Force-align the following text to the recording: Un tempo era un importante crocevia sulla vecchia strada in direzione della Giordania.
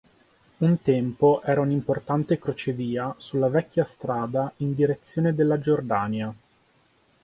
Un 0.57 0.81
tempo 0.81 1.43
era 1.43 1.61
un 1.61 1.69
importante 1.69 2.39
crocevia 2.39 3.13
sulla 3.19 3.49
vecchia 3.49 3.83
strada 3.83 4.51
in 4.57 4.73
direzione 4.73 5.35
della 5.35 5.59
Giordania. 5.59 6.33